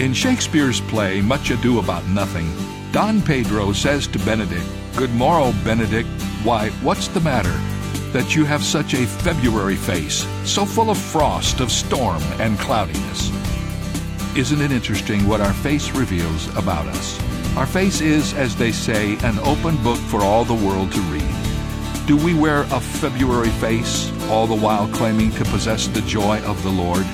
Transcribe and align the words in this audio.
In 0.00 0.14
Shakespeare's 0.14 0.80
play, 0.80 1.20
Much 1.20 1.50
Ado 1.50 1.78
About 1.78 2.06
Nothing, 2.06 2.50
Don 2.90 3.20
Pedro 3.20 3.74
says 3.74 4.06
to 4.06 4.18
Benedick, 4.20 4.66
Good 4.96 5.14
morrow, 5.14 5.52
Benedick. 5.62 6.06
Why, 6.42 6.70
what's 6.80 7.08
the 7.08 7.20
matter? 7.20 7.52
That 8.12 8.34
you 8.34 8.46
have 8.46 8.64
such 8.64 8.94
a 8.94 9.04
February 9.04 9.76
face, 9.76 10.26
so 10.44 10.64
full 10.64 10.88
of 10.88 10.96
frost, 10.96 11.60
of 11.60 11.70
storm, 11.70 12.22
and 12.40 12.58
cloudiness. 12.58 13.30
Isn't 14.34 14.62
it 14.62 14.72
interesting 14.72 15.28
what 15.28 15.42
our 15.42 15.52
face 15.52 15.90
reveals 15.90 16.48
about 16.56 16.86
us? 16.86 17.20
Our 17.58 17.66
face 17.66 18.00
is, 18.00 18.32
as 18.32 18.56
they 18.56 18.72
say, 18.72 19.18
an 19.18 19.38
open 19.40 19.76
book 19.82 19.98
for 19.98 20.22
all 20.22 20.46
the 20.46 20.54
world 20.54 20.92
to 20.92 21.00
read. 21.12 22.06
Do 22.06 22.16
we 22.16 22.32
wear 22.32 22.62
a 22.62 22.80
February 22.80 23.50
face, 23.60 24.10
all 24.30 24.46
the 24.46 24.56
while 24.56 24.88
claiming 24.88 25.30
to 25.32 25.44
possess 25.44 25.88
the 25.88 26.00
joy 26.00 26.40
of 26.44 26.62
the 26.62 26.70
Lord? 26.70 27.04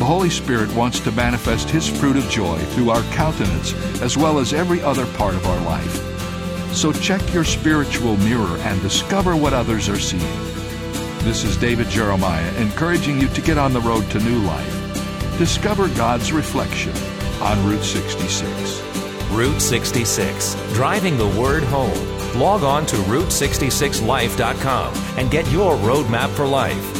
The 0.00 0.06
Holy 0.06 0.30
Spirit 0.30 0.72
wants 0.74 0.98
to 1.00 1.12
manifest 1.12 1.68
His 1.68 1.86
fruit 1.86 2.16
of 2.16 2.26
joy 2.30 2.56
through 2.58 2.88
our 2.88 3.02
countenance 3.12 3.74
as 4.00 4.16
well 4.16 4.38
as 4.38 4.54
every 4.54 4.80
other 4.80 5.04
part 5.18 5.34
of 5.34 5.44
our 5.44 5.60
life. 5.66 6.74
So 6.74 6.90
check 6.90 7.20
your 7.34 7.44
spiritual 7.44 8.16
mirror 8.16 8.56
and 8.60 8.80
discover 8.80 9.36
what 9.36 9.52
others 9.52 9.90
are 9.90 9.98
seeing. 9.98 10.22
This 11.18 11.44
is 11.44 11.58
David 11.58 11.90
Jeremiah 11.90 12.50
encouraging 12.54 13.20
you 13.20 13.28
to 13.28 13.42
get 13.42 13.58
on 13.58 13.74
the 13.74 13.82
road 13.82 14.10
to 14.12 14.20
new 14.20 14.38
life. 14.38 15.36
Discover 15.36 15.88
God's 15.88 16.32
reflection 16.32 16.96
on 17.42 17.62
Route 17.68 17.84
66. 17.84 18.82
Route 19.32 19.60
66, 19.60 20.54
driving 20.72 21.18
the 21.18 21.28
word 21.38 21.62
home. 21.64 22.40
Log 22.40 22.62
on 22.62 22.86
to 22.86 22.96
Route66Life.com 22.96 24.94
and 25.18 25.30
get 25.30 25.46
your 25.52 25.74
roadmap 25.76 26.30
for 26.30 26.46
life. 26.46 26.99